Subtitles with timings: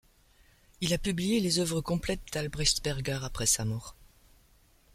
[0.79, 3.95] Il a publié les œuvres complètes d'Albrechtsberger après sa mort.